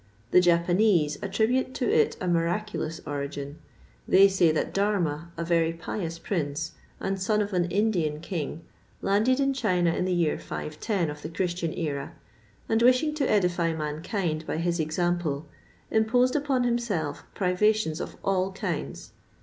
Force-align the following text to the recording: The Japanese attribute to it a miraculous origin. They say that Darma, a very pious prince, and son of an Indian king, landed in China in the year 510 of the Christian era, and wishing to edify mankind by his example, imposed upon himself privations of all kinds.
The 0.31 0.41
Japanese 0.41 1.19
attribute 1.21 1.75
to 1.75 1.87
it 1.87 2.17
a 2.19 2.27
miraculous 2.27 2.99
origin. 3.05 3.59
They 4.07 4.27
say 4.29 4.51
that 4.51 4.73
Darma, 4.73 5.27
a 5.37 5.45
very 5.45 5.73
pious 5.73 6.17
prince, 6.17 6.71
and 6.99 7.21
son 7.21 7.39
of 7.39 7.53
an 7.53 7.65
Indian 7.65 8.19
king, 8.19 8.63
landed 9.03 9.39
in 9.39 9.53
China 9.53 9.91
in 9.93 10.05
the 10.05 10.11
year 10.15 10.39
510 10.39 11.11
of 11.11 11.21
the 11.21 11.29
Christian 11.29 11.71
era, 11.77 12.13
and 12.67 12.81
wishing 12.81 13.13
to 13.13 13.29
edify 13.29 13.73
mankind 13.75 14.47
by 14.47 14.57
his 14.57 14.79
example, 14.79 15.45
imposed 15.91 16.35
upon 16.35 16.63
himself 16.63 17.23
privations 17.35 18.01
of 18.01 18.17
all 18.23 18.51
kinds. 18.53 19.11